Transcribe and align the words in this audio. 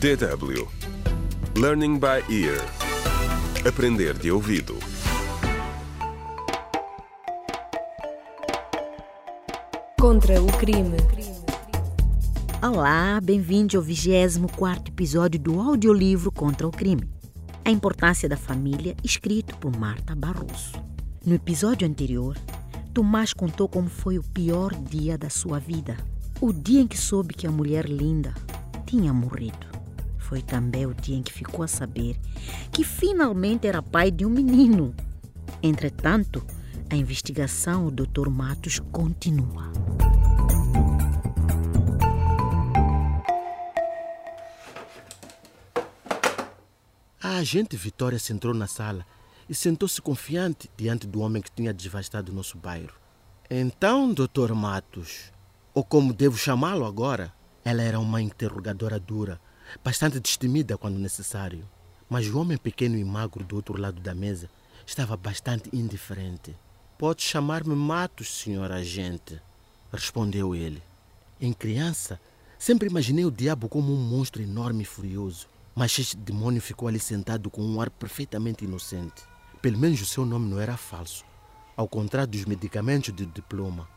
DW 0.00 0.68
Learning 1.56 1.98
by 1.98 2.22
Ear 2.28 2.60
Aprender 3.66 4.12
de 4.18 4.30
ouvido 4.30 4.76
Contra 9.98 10.42
o 10.42 10.46
crime. 10.58 10.96
Olá, 12.62 13.20
bem-vindo 13.22 13.78
ao 13.78 13.82
24 13.82 14.92
episódio 14.92 15.40
do 15.40 15.60
audiolivro 15.60 16.30
Contra 16.30 16.66
o 16.66 16.70
Crime. 16.70 17.08
A 17.64 17.70
importância 17.70 18.28
da 18.28 18.36
família, 18.36 18.94
escrito 19.02 19.56
por 19.56 19.74
Marta 19.74 20.14
Barroso. 20.14 20.72
No 21.24 21.34
episódio 21.34 21.88
anterior, 21.88 22.36
Tomás 22.92 23.32
contou 23.32 23.68
como 23.68 23.88
foi 23.88 24.18
o 24.18 24.22
pior 24.22 24.74
dia 24.74 25.16
da 25.16 25.30
sua 25.30 25.58
vida. 25.58 25.96
O 26.40 26.52
dia 26.52 26.82
em 26.82 26.86
que 26.86 26.98
soube 26.98 27.32
que 27.32 27.46
a 27.46 27.50
mulher 27.50 27.86
linda 27.86 28.34
tinha 28.86 29.12
morrido. 29.12 29.73
Foi 30.34 30.42
também 30.42 30.84
o 30.84 30.92
dia 30.92 31.16
em 31.16 31.22
que 31.22 31.32
ficou 31.32 31.62
a 31.62 31.68
saber 31.68 32.16
que 32.72 32.82
finalmente 32.82 33.68
era 33.68 33.80
pai 33.80 34.10
de 34.10 34.26
um 34.26 34.28
menino. 34.28 34.92
Entretanto, 35.62 36.44
a 36.90 36.96
investigação 36.96 37.88
do 37.88 38.04
Dr. 38.04 38.28
Matos 38.28 38.80
continua. 38.90 39.70
A 47.22 47.36
agente 47.36 47.76
Vitória 47.76 48.18
se 48.18 48.32
entrou 48.32 48.52
na 48.52 48.66
sala 48.66 49.06
e 49.48 49.54
sentou-se 49.54 50.02
confiante 50.02 50.68
diante 50.76 51.06
do 51.06 51.20
homem 51.20 51.40
que 51.40 51.52
tinha 51.52 51.72
devastado 51.72 52.32
nosso 52.32 52.58
bairro. 52.58 52.98
Então, 53.48 54.12
doutor 54.12 54.52
Matos, 54.52 55.32
ou 55.72 55.84
como 55.84 56.12
devo 56.12 56.36
chamá-lo 56.36 56.84
agora, 56.84 57.32
ela 57.64 57.82
era 57.82 58.00
uma 58.00 58.20
interrogadora 58.20 58.98
dura, 58.98 59.40
bastante 59.82 60.20
destemida 60.20 60.76
quando 60.76 60.98
necessário. 60.98 61.64
Mas 62.08 62.28
o 62.28 62.38
homem 62.38 62.56
pequeno 62.56 62.96
e 62.96 63.04
magro 63.04 63.44
do 63.44 63.56
outro 63.56 63.80
lado 63.80 64.00
da 64.00 64.14
mesa 64.14 64.48
estava 64.86 65.16
bastante 65.16 65.70
indiferente. 65.72 66.54
Pode 66.98 67.22
chamar-me 67.22 67.74
Matos, 67.74 68.28
senhor 68.28 68.70
agente, 68.70 69.40
respondeu 69.92 70.54
ele. 70.54 70.82
Em 71.40 71.52
criança, 71.52 72.20
sempre 72.58 72.88
imaginei 72.88 73.24
o 73.24 73.30
diabo 73.30 73.68
como 73.68 73.92
um 73.92 73.96
monstro 73.96 74.42
enorme 74.42 74.82
e 74.82 74.86
furioso, 74.86 75.48
mas 75.74 75.98
este 75.98 76.16
demônio 76.16 76.62
ficou 76.62 76.88
ali 76.88 77.00
sentado 77.00 77.50
com 77.50 77.62
um 77.62 77.80
ar 77.80 77.90
perfeitamente 77.90 78.64
inocente. 78.64 79.22
Pelo 79.60 79.78
menos 79.78 80.00
o 80.00 80.06
seu 80.06 80.24
nome 80.24 80.48
não 80.48 80.60
era 80.60 80.76
falso, 80.76 81.24
ao 81.76 81.88
contrário 81.88 82.30
dos 82.30 82.44
medicamentos 82.44 83.14
de 83.14 83.26
diploma. 83.26 83.88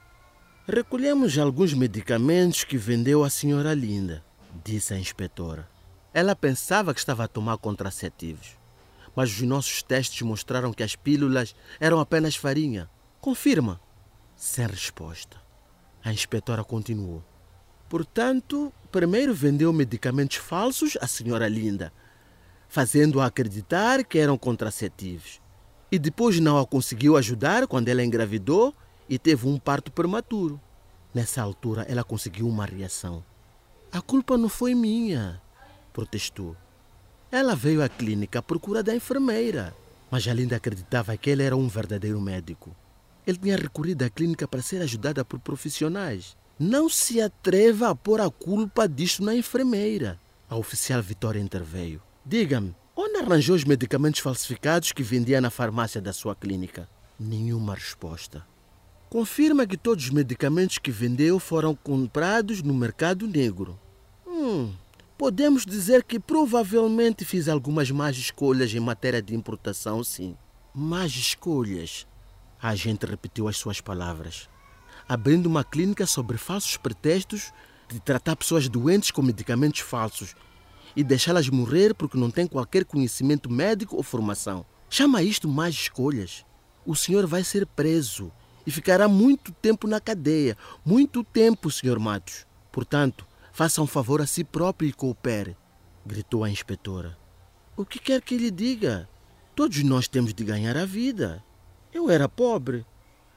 Recolhemos 0.68 1.38
alguns 1.38 1.74
medicamentos 1.74 2.64
que 2.64 2.78
vendeu 2.78 3.24
a 3.24 3.30
senhora 3.30 3.74
Linda, 3.74 4.24
disse 4.64 4.94
a 4.94 5.00
inspetora. 5.00 5.68
Ela 6.14 6.36
pensava 6.36 6.94
que 6.94 7.00
estava 7.00 7.24
a 7.26 7.28
tomar 7.28 7.58
contraceptivos, 7.58 8.58
mas 9.16 9.32
os 9.32 9.42
nossos 9.42 9.84
testes 9.84 10.22
mostraram 10.22 10.74
que 10.74 10.84
as 10.84 10.96
pílulas 10.96 11.56
eram 11.80 12.00
apenas 12.00 12.36
farinha. 12.36 12.90
Confirma. 13.20 13.80
Sem 14.36 14.68
resposta. 14.68 15.38
A 16.04 16.12
inspetora 16.12 16.64
continuou. 16.64 17.24
Portanto, 17.90 18.72
primeiro 18.92 19.34
vendeu 19.34 19.72
medicamentos 19.74 20.38
falsos 20.38 20.98
à 21.02 21.08
senhora 21.08 21.48
Linda, 21.48 21.92
fazendo-a 22.68 23.26
acreditar 23.26 24.04
que 24.04 24.20
eram 24.20 24.38
contraceptivos. 24.38 25.42
E 25.92 25.98
depois 25.98 26.40
não 26.40 26.60
a 26.60 26.66
conseguiu 26.66 27.16
ajudar 27.16 27.66
quando 27.66 27.90
ela 27.90 28.04
engravidou 28.04 28.76
e 29.08 29.18
teve 29.18 29.48
um 29.48 29.58
parto 29.58 29.92
prematuro. 29.92 30.60
Nessa 31.14 31.42
altura, 31.42 31.84
ela 31.90 32.04
conseguiu 32.04 32.48
uma 32.48 32.66
reação. 32.66 33.24
A 33.92 34.02
culpa 34.02 34.38
não 34.38 34.50
foi 34.50 34.76
minha, 34.76 35.42
protestou. 35.94 36.56
Ela 37.32 37.56
veio 37.56 37.82
à 37.82 37.88
clínica 37.88 38.40
à 38.40 38.42
procura 38.42 38.84
da 38.84 38.96
enfermeira, 38.96 39.74
mas 40.12 40.28
a 40.28 40.34
Linda 40.34 40.58
acreditava 40.58 41.16
que 41.16 41.30
ele 41.30 41.44
era 41.44 41.56
um 41.56 41.68
verdadeiro 41.68 42.20
médico. 42.20 42.76
Ele 43.26 43.38
tinha 43.38 43.58
recorrido 43.58 44.04
à 44.04 44.10
clínica 44.10 44.48
para 44.48 44.62
ser 44.62 44.82
ajudada 44.82 45.24
por 45.24 45.40
profissionais. 45.40 46.38
Não 46.60 46.90
se 46.90 47.22
atreva 47.22 47.90
a 47.90 47.96
pôr 47.96 48.20
a 48.22 48.30
culpa 48.30 48.88
disto 48.88 49.24
na 49.24 49.36
enfermeira. 49.36 50.20
A 50.50 50.56
oficial 50.56 51.02
Vitória 51.02 51.40
interveio. 51.40 52.02
Diga-me, 52.26 52.76
onde 52.96 53.18
arranjou 53.18 53.56
os 53.56 53.64
medicamentos 53.64 54.22
falsificados 54.22 54.92
que 54.92 55.04
vendia 55.04 55.40
na 55.40 55.50
farmácia 55.50 56.02
da 56.02 56.14
sua 56.14 56.36
clínica? 56.36 56.90
Nenhuma 57.20 57.76
resposta. 57.76 58.46
Confirma 59.10 59.66
que 59.66 59.78
todos 59.78 60.04
os 60.06 60.10
medicamentos 60.10 60.78
que 60.80 60.92
vendeu 60.92 61.40
foram 61.40 61.74
comprados 61.74 62.62
no 62.62 62.74
mercado 62.74 63.26
negro. 63.26 63.80
Hum, 64.28 64.74
podemos 65.18 65.66
dizer 65.66 66.04
que 66.04 66.20
provavelmente 66.20 67.24
fiz 67.24 67.48
algumas 67.48 67.90
más 67.90 68.18
escolhas 68.18 68.74
em 68.74 68.82
matéria 68.82 69.22
de 69.22 69.34
importação, 69.34 70.04
sim. 70.04 70.36
Más 70.76 71.16
escolhas. 71.16 72.06
A 72.62 72.70
agente 72.70 73.06
repetiu 73.06 73.48
as 73.48 73.56
suas 73.56 73.80
palavras. 73.80 74.50
Abrindo 75.08 75.46
uma 75.46 75.64
clínica 75.64 76.06
sobre 76.06 76.38
falsos 76.38 76.76
pretextos 76.76 77.54
de 77.88 78.02
tratar 78.02 78.36
pessoas 78.36 78.68
doentes 78.68 79.10
com 79.10 79.22
medicamentos 79.22 79.80
falsos 79.80 80.36
e 80.98 81.02
deixá-las 81.02 81.48
morrer 81.48 81.94
porque 81.94 82.18
não 82.18 82.30
têm 82.30 82.46
qualquer 82.46 82.84
conhecimento 82.84 83.50
médico 83.50 83.96
ou 83.96 84.04
formação. 84.04 84.66
Chama 84.90 85.24
isto 85.24 85.48
mais 85.48 85.74
escolhas. 85.74 86.46
O 86.86 86.94
senhor 86.94 87.26
vai 87.26 87.46
ser 87.46 87.66
preso 87.66 88.34
e 88.68 88.72
ficará 88.72 89.08
muito 89.08 89.54
tempo 89.54 89.88
na 89.88 90.02
cadeia. 90.02 90.58
Muito 90.86 91.24
tempo, 91.24 91.72
senhor 91.72 91.98
Matos. 91.98 92.46
Portanto, 92.70 93.26
faça 93.54 93.82
um 93.82 93.88
favor 93.88 94.22
a 94.22 94.28
si 94.28 94.44
próprio 94.44 94.90
e 94.90 94.94
coopere, 94.94 95.56
gritou 96.06 96.44
a 96.44 96.50
inspetora. 96.50 97.18
O 97.78 97.86
que 97.86 97.98
quer 97.98 98.22
que 98.22 98.38
lhe 98.38 98.52
diga? 98.52 99.08
Todos 99.56 99.82
nós 99.84 100.10
temos 100.10 100.34
de 100.34 100.44
ganhar 100.44 100.76
a 100.76 100.86
vida. 100.86 101.42
Eu 101.94 102.10
era 102.10 102.28
pobre, 102.28 102.86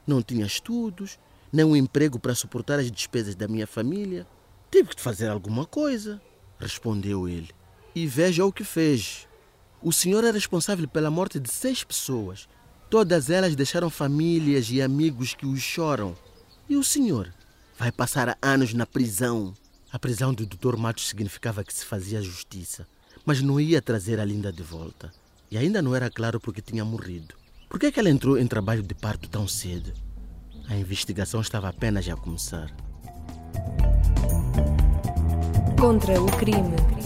não 0.04 0.20
tinha 0.20 0.44
estudos, 0.44 1.16
nem 1.52 1.64
um 1.64 1.76
emprego 1.76 2.18
para 2.18 2.34
suportar 2.34 2.80
as 2.80 2.90
despesas 2.90 3.36
da 3.36 3.46
minha 3.46 3.68
família. 3.68 4.26
Tive 4.68 4.96
que 4.96 5.00
fazer 5.00 5.28
alguma 5.28 5.64
coisa, 5.64 6.20
respondeu 6.58 7.28
ele. 7.28 7.50
E 7.94 8.04
veja 8.04 8.44
o 8.44 8.52
que 8.52 8.64
fez. 8.64 9.28
O 9.80 9.92
senhor 9.92 10.24
é 10.24 10.32
responsável 10.32 10.88
pela 10.88 11.10
morte 11.10 11.38
de 11.38 11.50
seis 11.50 11.84
pessoas. 11.84 12.48
Todas 12.90 13.30
elas 13.30 13.54
deixaram 13.54 13.88
famílias 13.88 14.68
e 14.68 14.82
amigos 14.82 15.32
que 15.32 15.46
os 15.46 15.60
choram. 15.60 16.16
E 16.68 16.76
o 16.76 16.82
senhor 16.82 17.32
vai 17.78 17.92
passar 17.92 18.36
anos 18.42 18.74
na 18.74 18.84
prisão. 18.84 19.54
A 19.92 19.98
prisão 19.98 20.34
do 20.34 20.44
Dr. 20.44 20.76
Matos 20.76 21.08
significava 21.08 21.62
que 21.62 21.72
se 21.72 21.84
fazia 21.84 22.20
justiça, 22.20 22.88
mas 23.24 23.40
não 23.40 23.60
ia 23.60 23.80
trazer 23.80 24.18
a 24.18 24.24
Linda 24.24 24.52
de 24.52 24.64
volta. 24.64 25.12
E 25.52 25.56
ainda 25.56 25.80
não 25.80 25.94
era 25.94 26.10
claro 26.10 26.40
porque 26.40 26.60
tinha 26.60 26.84
morrido. 26.84 27.36
Por 27.68 27.78
que, 27.78 27.86
é 27.86 27.92
que 27.92 28.00
ela 28.00 28.10
entrou 28.10 28.36
em 28.36 28.46
trabalho 28.48 28.82
de 28.82 28.94
parto 28.94 29.28
tão 29.28 29.46
cedo? 29.46 29.92
A 30.68 30.74
investigação 30.74 31.40
estava 31.40 31.68
apenas 31.68 32.08
a 32.08 32.16
começar. 32.16 32.74
Contra 35.78 36.20
o 36.20 36.26
crime. 36.38 36.99